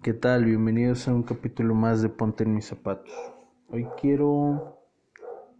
[0.00, 0.44] ¿Qué tal?
[0.44, 3.12] Bienvenidos a un capítulo más de Ponte en mis zapatos.
[3.68, 4.78] Hoy quiero,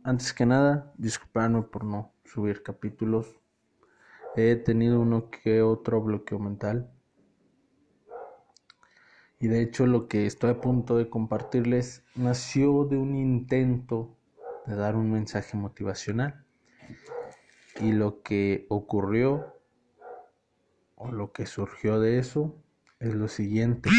[0.04, 3.36] antes que nada, disculparme por no subir capítulos.
[4.36, 6.88] He tenido uno que otro bloqueo mental.
[9.40, 14.16] Y de hecho lo que estoy a punto de compartirles nació de un intento
[14.66, 16.46] de dar un mensaje motivacional.
[17.80, 19.52] Y lo que ocurrió
[20.94, 22.54] o lo que surgió de eso
[23.00, 23.90] es lo siguiente.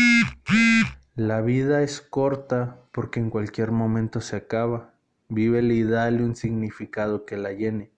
[1.15, 4.93] La vida es corta porque en cualquier momento se acaba.
[5.28, 7.92] Vívele y dale un significado que la llene.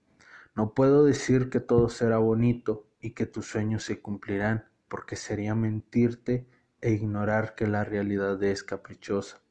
[0.55, 5.55] No puedo decir que todo será bonito y que tus sueños se cumplirán, porque sería
[5.55, 6.45] mentirte
[6.81, 9.41] e ignorar que la realidad es caprichosa.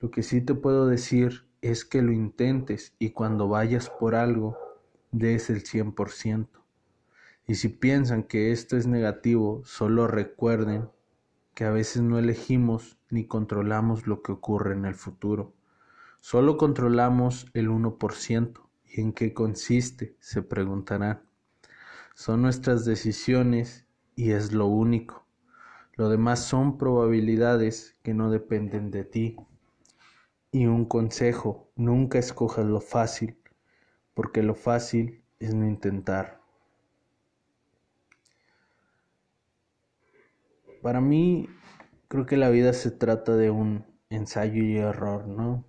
[0.00, 4.56] Lo que sí te puedo decir es que lo intentes y cuando vayas por algo,
[5.12, 6.48] des el 100%.
[7.46, 10.90] Y si piensan que esto es negativo, solo recuerden
[11.54, 15.54] que a veces no elegimos ni controlamos lo que ocurre en el futuro.
[16.20, 18.68] Solo controlamos el 1%.
[18.84, 20.16] ¿Y en qué consiste?
[20.20, 21.22] se preguntarán.
[22.14, 23.86] Son nuestras decisiones
[24.16, 25.24] y es lo único.
[25.94, 29.36] Lo demás son probabilidades que no dependen de ti.
[30.50, 33.38] Y un consejo, nunca escojas lo fácil,
[34.14, 36.45] porque lo fácil es no intentar.
[40.86, 41.48] Para mí,
[42.06, 45.66] creo que la vida se trata de un ensayo y error, ¿no?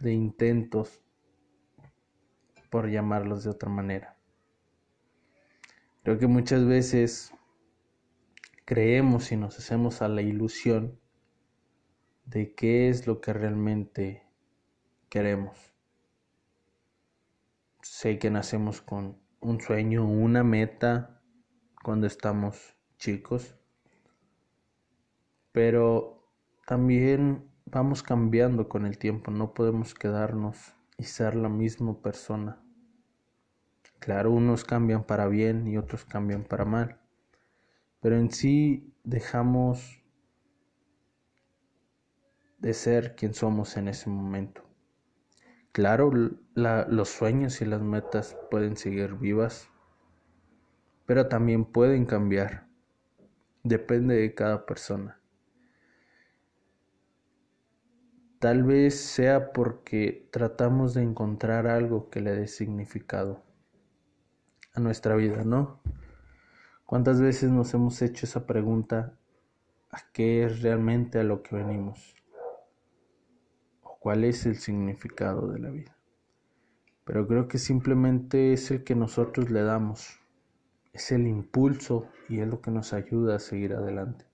[0.00, 1.02] De intentos,
[2.70, 4.16] por llamarlos de otra manera.
[6.02, 7.34] Creo que muchas veces
[8.64, 10.98] creemos y nos hacemos a la ilusión
[12.24, 14.26] de qué es lo que realmente
[15.10, 15.74] queremos.
[17.82, 21.20] Sé que nacemos con un sueño, una meta
[21.82, 23.56] cuando estamos chicos,
[25.52, 26.22] pero
[26.66, 32.62] también vamos cambiando con el tiempo, no podemos quedarnos y ser la misma persona.
[34.00, 37.00] Claro, unos cambian para bien y otros cambian para mal,
[38.00, 40.02] pero en sí dejamos
[42.58, 44.62] de ser quien somos en ese momento.
[45.72, 46.10] Claro,
[46.54, 49.70] los sueños y las metas pueden seguir vivas,
[51.06, 52.69] pero también pueden cambiar.
[53.62, 55.20] Depende de cada persona.
[58.38, 63.42] Tal vez sea porque tratamos de encontrar algo que le dé significado
[64.72, 65.82] a nuestra vida, ¿no?
[66.86, 69.18] ¿Cuántas veces nos hemos hecho esa pregunta?
[69.90, 72.14] ¿A qué es realmente a lo que venimos?
[73.82, 75.96] ¿O cuál es el significado de la vida?
[77.04, 80.19] Pero creo que simplemente es el que nosotros le damos
[80.92, 84.24] es el impulso y es lo que nos ayuda a seguir adelante.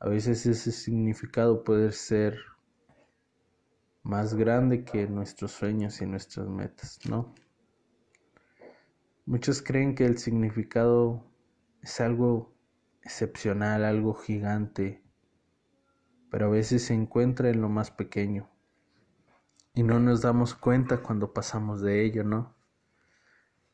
[0.00, 2.38] A veces ese significado puede ser
[4.02, 7.34] más grande que nuestros sueños y nuestras metas, ¿no?
[9.24, 11.24] Muchos creen que el significado
[11.80, 12.52] es algo
[13.02, 15.02] excepcional, algo gigante,
[16.30, 18.48] pero a veces se encuentra en lo más pequeño
[19.74, 22.54] y no nos damos cuenta cuando pasamos de ello, ¿no?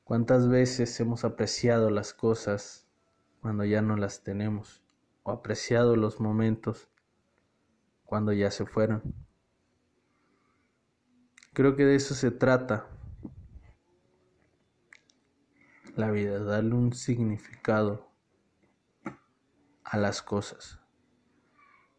[0.09, 2.89] ¿Cuántas veces hemos apreciado las cosas
[3.43, 4.83] cuando ya no las tenemos?
[5.23, 6.89] ¿O apreciado los momentos
[8.07, 9.03] cuando ya se fueron?
[11.53, 12.89] Creo que de eso se trata
[15.95, 18.11] la vida, darle un significado
[19.85, 20.81] a las cosas.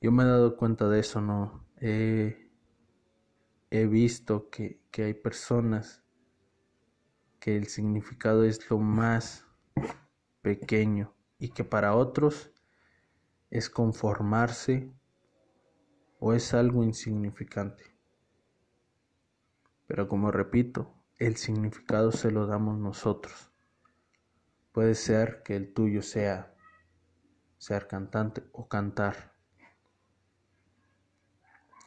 [0.01, 1.63] Yo me he dado cuenta de eso, ¿no?
[1.79, 2.49] He,
[3.69, 6.03] visto que, que hay personas
[7.39, 9.45] que el significado es lo más
[10.41, 12.51] pequeño y que para otros
[13.49, 14.91] es conformarse
[16.19, 17.83] o es algo insignificante.
[19.87, 23.51] Pero como repito, el significado se lo damos nosotros.
[24.71, 26.53] Puede ser que el tuyo sea
[27.57, 29.33] ser cantante o cantar.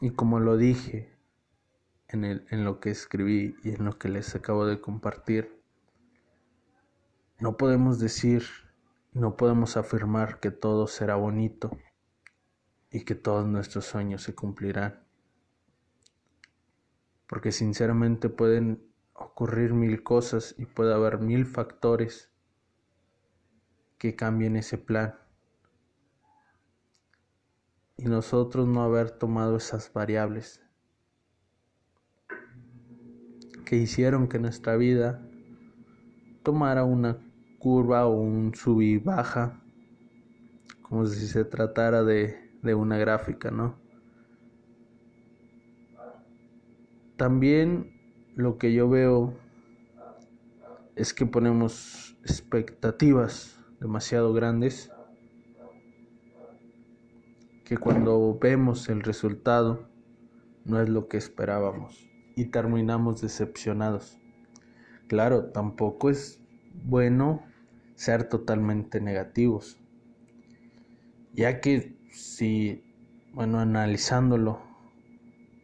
[0.01, 1.17] Y como lo dije
[2.13, 5.63] en, el, en lo que escribí y en lo que les acabo de compartir,
[7.39, 8.45] no podemos decir,
[9.13, 11.77] no podemos afirmar que todo será bonito
[12.91, 15.03] y que todos nuestros sueños se cumplirán.
[17.27, 22.31] Porque sinceramente pueden ocurrir mil cosas y puede haber mil factores
[23.99, 25.19] que cambien ese plan.
[27.97, 30.63] Y nosotros no haber tomado esas variables
[33.73, 35.23] que hicieron que nuestra vida
[36.43, 37.17] tomara una
[37.59, 39.63] curva o un sub y baja
[40.83, 43.75] como si se tratara de, de una gráfica, ¿no?
[47.17, 47.99] También
[48.37, 49.33] lo que yo veo
[50.95, 54.93] es que ponemos expectativas demasiado grandes
[57.65, 59.89] que cuando vemos el resultado
[60.67, 64.19] no es lo que esperábamos y terminamos decepcionados.
[65.09, 66.41] Claro, tampoco es
[66.85, 67.43] bueno
[67.95, 69.79] ser totalmente negativos,
[71.35, 72.83] ya que si,
[73.33, 74.61] bueno, analizándolo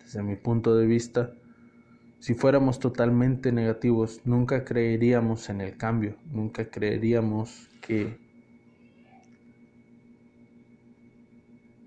[0.02, 1.32] desde mi punto de vista,
[2.20, 8.18] si fuéramos totalmente negativos, nunca creeríamos en el cambio, nunca creeríamos que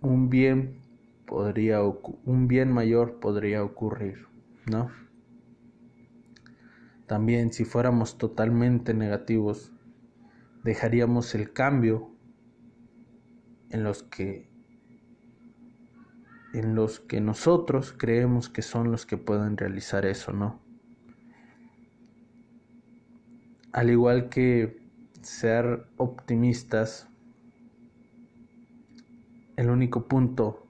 [0.01, 0.81] un bien
[1.25, 4.27] podría un bien mayor podría ocurrir,
[4.65, 4.91] ¿no?
[7.07, 9.71] También si fuéramos totalmente negativos,
[10.63, 12.09] dejaríamos el cambio
[13.69, 14.49] en los que
[16.53, 20.59] en los que nosotros creemos que son los que pueden realizar eso, ¿no?
[23.71, 24.81] Al igual que
[25.21, 27.07] ser optimistas,
[29.55, 30.67] el único punto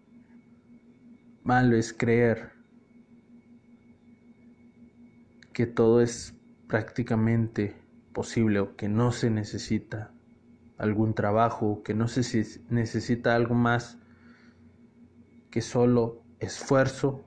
[1.43, 2.60] malo es creer
[5.53, 6.35] que todo es
[6.67, 7.75] prácticamente
[8.13, 10.11] posible o que no se necesita
[10.77, 12.21] algún trabajo, que no se
[12.69, 13.97] necesita algo más
[15.51, 17.23] que solo esfuerzo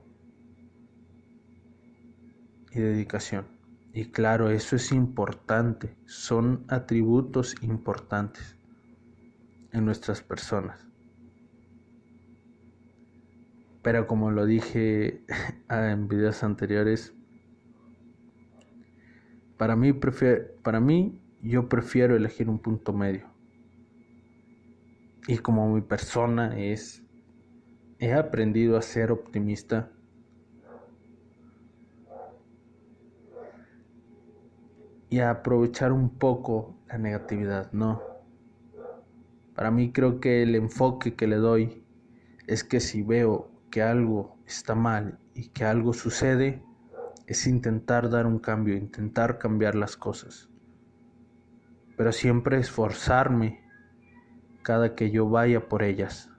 [2.71, 3.45] y dedicación.
[3.93, 8.57] Y claro, eso es importante, son atributos importantes
[9.71, 10.85] en nuestras personas.
[13.81, 15.23] Pero como lo dije
[15.69, 17.14] en videos anteriores,
[19.57, 19.93] para mí,
[20.63, 23.27] para mí yo prefiero elegir un punto medio.
[25.27, 27.03] Y como mi persona es
[27.99, 29.91] he aprendido a ser optimista.
[35.09, 38.01] Y a aprovechar un poco la negatividad, ¿no?
[39.55, 41.85] Para mí creo que el enfoque que le doy
[42.47, 46.61] es que si veo que algo está mal y que algo sucede,
[47.27, 50.49] es intentar dar un cambio, intentar cambiar las cosas.
[51.97, 53.63] Pero siempre esforzarme
[54.61, 56.29] cada que yo vaya por ellas.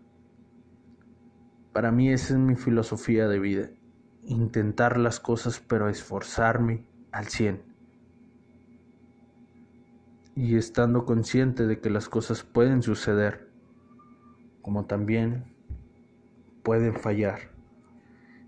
[1.72, 3.70] Para mí esa es mi filosofía de vida.
[4.24, 7.62] Intentar las cosas pero esforzarme al 100.
[10.34, 13.50] Y estando consciente de que las cosas pueden suceder,
[14.60, 15.44] como también
[16.62, 17.55] pueden fallar.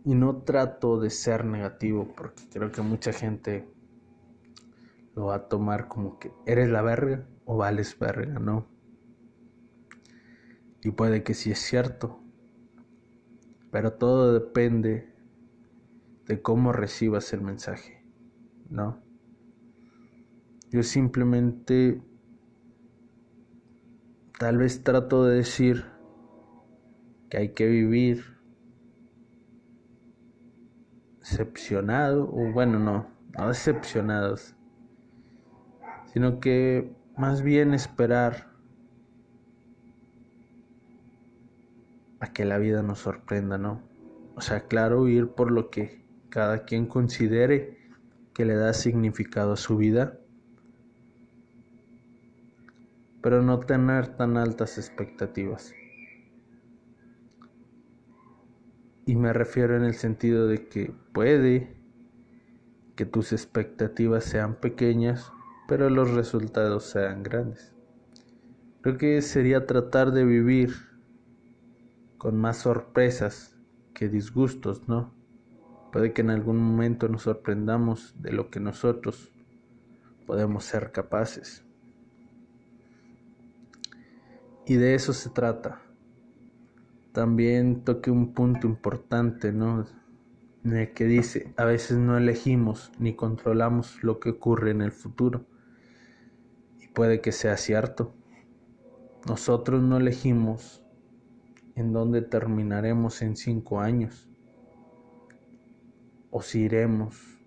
[0.09, 3.69] Y no trato de ser negativo porque creo que mucha gente
[5.15, 8.67] lo va a tomar como que eres la verga o vales verga, ¿no?
[10.83, 12.23] Y puede que sí es cierto,
[13.71, 15.15] pero todo depende
[16.25, 18.03] de cómo recibas el mensaje,
[18.71, 19.03] ¿no?
[20.71, 22.01] Yo simplemente
[24.39, 25.85] tal vez trato de decir
[27.29, 28.38] que hay que vivir
[31.29, 34.55] decepcionado, o bueno, no, no decepcionados,
[36.13, 38.49] sino que más bien esperar
[42.21, 43.83] a que la vida nos sorprenda, ¿no?
[44.35, 47.77] O sea, claro, ir por lo que cada quien considere
[48.35, 50.19] que le da significado a su vida,
[53.21, 55.75] pero no tener tan altas expectativas.
[59.09, 61.75] Y me refiero en el sentido de que puede
[62.95, 65.33] que tus expectativas sean pequeñas,
[65.67, 67.73] pero los resultados sean grandes.
[68.83, 70.75] Creo que sería tratar de vivir
[72.19, 73.57] con más sorpresas
[73.95, 75.15] que disgustos, ¿no?
[75.91, 79.33] Puede que en algún momento nos sorprendamos de lo que nosotros
[80.27, 81.65] podemos ser capaces.
[84.67, 85.88] Y de eso se trata.
[87.13, 89.87] También toque un punto importante, ¿no?
[90.65, 94.93] En el que dice, a veces no elegimos ni controlamos lo que ocurre en el
[94.93, 95.47] futuro.
[96.81, 98.15] Y puede que sea cierto.
[99.27, 100.83] Nosotros no elegimos
[101.75, 104.29] en dónde terminaremos en cinco años,
[106.31, 107.39] o si iremos.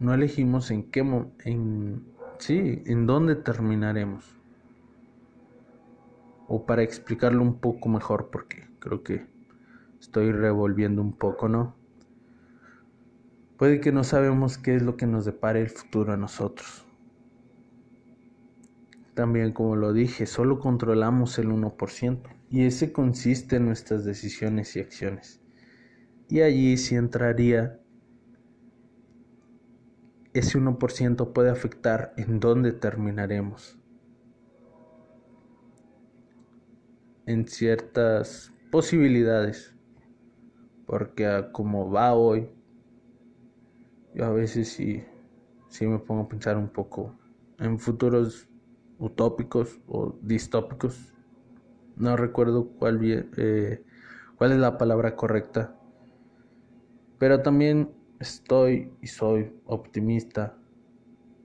[0.00, 1.00] No elegimos en qué,
[1.44, 2.04] en,
[2.38, 4.43] sí, en dónde terminaremos.
[6.48, 9.26] O para explicarlo un poco mejor, porque creo que
[10.00, 11.74] estoy revolviendo un poco, ¿no?
[13.56, 16.84] Puede que no sabemos qué es lo que nos depare el futuro a nosotros.
[19.14, 22.18] también como lo dije, solo controlamos el 1%
[22.50, 25.40] y ese consiste en nuestras decisiones y acciones.
[26.28, 27.78] Y allí sí entraría
[30.32, 33.78] ese 1% puede afectar en dónde terminaremos.
[37.26, 39.74] En ciertas posibilidades.
[40.84, 42.50] Porque como va hoy,
[44.14, 45.02] yo a veces sí,
[45.68, 47.14] sí me pongo a pensar un poco
[47.58, 48.46] en futuros
[48.98, 51.14] utópicos o distópicos.
[51.96, 53.82] No recuerdo cuál, eh,
[54.36, 55.74] cuál es la palabra correcta.
[57.18, 57.90] Pero también
[58.20, 60.58] estoy y soy optimista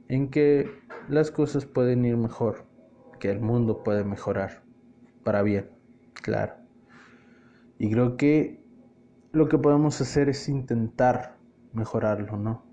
[0.09, 0.69] en que
[1.07, 2.65] las cosas pueden ir mejor,
[3.17, 4.67] que el mundo puede mejorar
[5.23, 5.69] para bien,
[6.13, 6.53] claro.
[7.77, 8.63] Y creo que
[9.31, 11.37] lo que podemos hacer es intentar
[11.73, 12.63] mejorarlo, ¿no?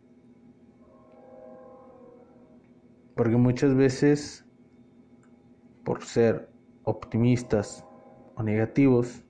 [3.15, 4.45] Porque muchas veces,
[5.85, 6.51] por ser
[6.85, 7.87] optimistas
[8.35, 9.25] o negativos,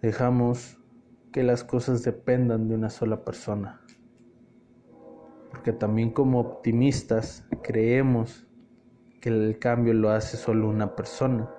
[0.00, 0.78] dejamos
[1.32, 3.80] que las cosas dependan de una sola persona.
[5.50, 8.46] Porque también como optimistas creemos
[9.20, 11.50] que el cambio lo hace solo una persona.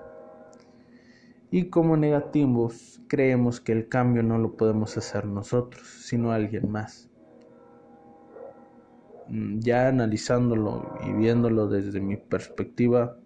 [1.53, 7.09] Y como negativos creemos que el cambio no lo podemos hacer nosotros, sino alguien más.
[9.27, 13.17] Mm, ya analizándolo y viéndolo desde mi perspectiva,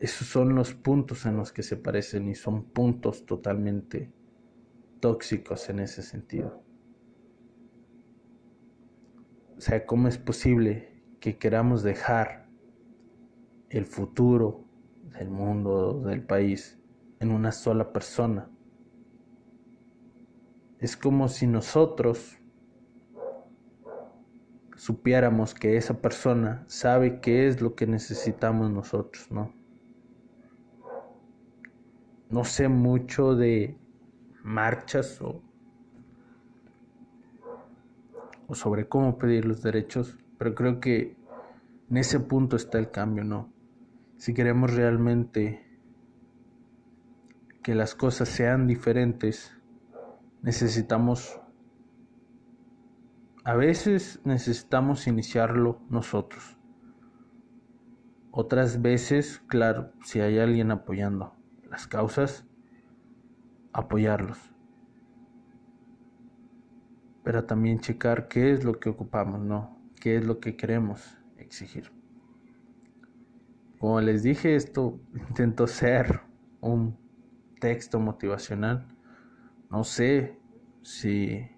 [0.00, 4.10] esos son los puntos en los que se parecen y son puntos totalmente
[5.00, 6.62] tóxicos en ese sentido.
[9.58, 12.48] O sea, ¿cómo es posible que queramos dejar
[13.68, 14.64] el futuro
[15.18, 16.78] del mundo, del país,
[17.24, 18.48] en una sola persona?
[20.78, 22.36] Es como si nosotros
[24.76, 29.52] supiéramos que esa persona sabe qué es lo que necesitamos nosotros, ¿no?
[32.28, 33.78] No sé mucho de
[34.42, 35.40] marchas o,
[38.46, 41.16] o sobre cómo pedir los derechos, pero creo que
[41.88, 43.50] en ese punto está el cambio, ¿no?
[44.18, 45.73] Si queremos realmente
[47.64, 49.56] que las cosas sean diferentes,
[50.42, 51.40] necesitamos,
[53.42, 56.58] a veces necesitamos iniciarlo nosotros.
[58.30, 61.34] Otras veces, claro, si hay alguien apoyando
[61.70, 62.46] las causas,
[63.72, 64.38] apoyarlos.
[67.22, 69.80] Pero también checar qué es lo que ocupamos, ¿no?
[69.98, 71.90] ¿Qué es lo que queremos exigir?
[73.78, 76.20] Como les dije, esto intento ser
[76.60, 77.03] un
[77.64, 78.86] texto motivacional.
[79.70, 80.38] No sé
[80.82, 81.48] si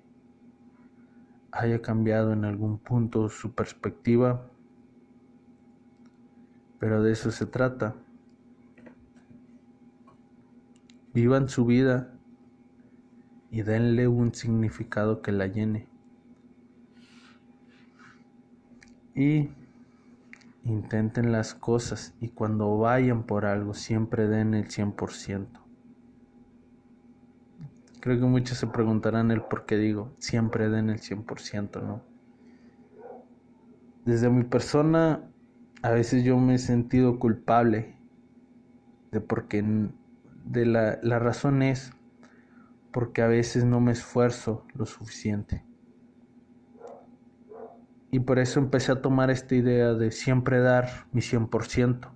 [1.50, 4.48] haya cambiado en algún punto su perspectiva,
[6.78, 7.96] pero de eso se trata.
[11.12, 12.12] Vivan su vida
[13.50, 15.88] y denle un significado que la llene.
[19.12, 19.50] Y
[20.62, 25.65] intenten las cosas y cuando vayan por algo siempre den el 100%.
[28.06, 32.04] Creo que muchos se preguntarán el por qué digo siempre den el 100%, ¿no?
[34.04, 35.28] Desde mi persona
[35.82, 37.96] a veces yo me he sentido culpable
[39.10, 39.64] de porque
[40.44, 41.90] de la, la razón es
[42.92, 45.64] porque a veces no me esfuerzo lo suficiente.
[48.12, 52.12] Y por eso empecé a tomar esta idea de siempre dar mi 100%.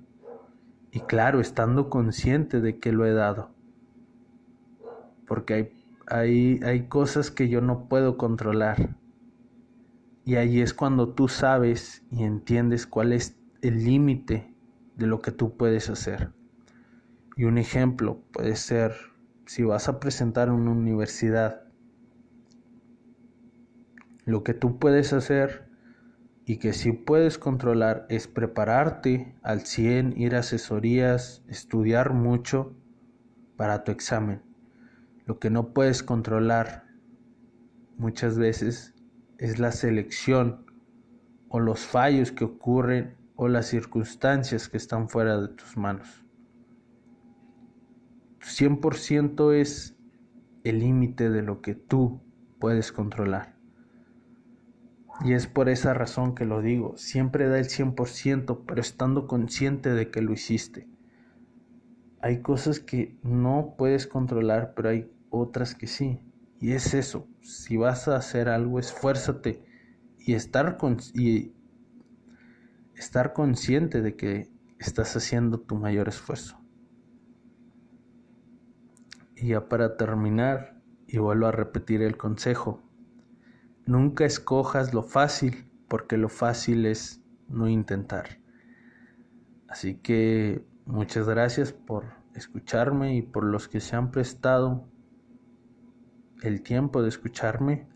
[0.93, 3.51] Y claro, estando consciente de que lo he dado.
[5.27, 5.80] Porque hay,
[6.11, 8.97] hay, hay cosas que yo no puedo controlar.
[10.25, 14.53] Y ahí es cuando tú sabes y entiendes cuál es el límite
[14.97, 16.33] de lo que tú puedes hacer.
[17.37, 18.93] Y un ejemplo puede ser
[19.47, 21.63] si vas a presentar en una universidad.
[24.25, 25.69] Lo que tú puedes hacer
[26.45, 32.75] y que sí puedes controlar es prepararte al 100, ir a asesorías, estudiar mucho
[33.57, 34.50] para tu examen.
[35.31, 36.89] Lo que no puedes controlar
[37.99, 38.97] muchas veces
[39.39, 40.67] es la selección
[41.49, 46.25] o los fallos que ocurren o las circunstancias que están fuera de tus manos.
[48.41, 49.97] 100% es
[50.65, 52.21] el límite de lo que tú
[52.59, 53.55] puedes controlar.
[55.25, 59.91] Y es por esa razón que lo digo, siempre da el 100%, pero estando consciente
[59.91, 60.89] de que lo hiciste.
[62.21, 66.21] Hay cosas que no puedes controlar, pero hay otras que sí.
[66.61, 69.65] Y es eso, si vas a hacer algo, esfuérzate
[70.19, 71.55] y estar, con, y
[72.95, 76.61] estar consciente de que estás haciendo tu mayor esfuerzo.
[79.37, 82.83] Y ya para terminar, y vuelvo a repetir el consejo,
[83.87, 88.39] nunca escojas lo fácil, porque lo fácil es no intentar.
[89.67, 94.87] Así que muchas gracias por escucharme y por los que se han prestado
[96.43, 97.87] el tiempo de escucharme.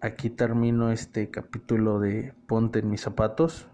[0.00, 3.68] Aquí termino este capítulo de Ponte en mis zapatos.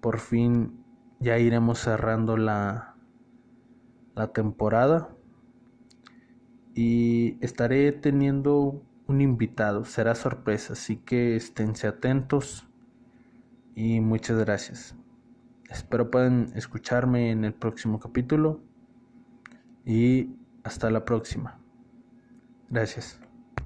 [0.00, 0.84] Por fin
[1.20, 2.92] ya iremos cerrando la,
[4.32, 5.10] temporada
[6.74, 12.66] y estaré teniendo un invitado, será sorpresa, así que esténse atentos
[13.74, 14.96] y muchas gracias.
[15.68, 18.60] Espero puedan escucharme en el próximo capítulo
[19.84, 20.30] y
[20.64, 21.60] hasta la próxima.
[22.70, 23.18] Gracias.